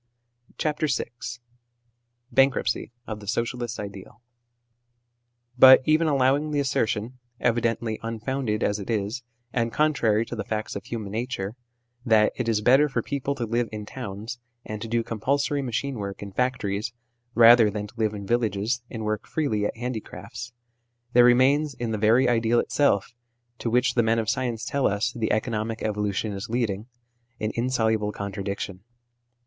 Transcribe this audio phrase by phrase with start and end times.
[0.57, 1.03] CHAPTEE VI
[2.33, 4.19] BANKKUPTCY OE THE SOCIALIST IDEAL
[5.59, 9.21] BUT even allowing the assertion (evidently unfounded as it is,
[9.53, 11.53] and contrary to the facts of human nature),
[12.03, 15.97] that it is better for people to live in towns and to do compulsory machine
[15.99, 16.91] work in factories,
[17.35, 20.51] rather than to live in villages and work freely at handicrafts
[21.13, 23.13] there remains in the very ideal itself,
[23.59, 26.87] to which the men of science tell us the economic evolution is leading,
[27.39, 28.83] an insoluble contradiction.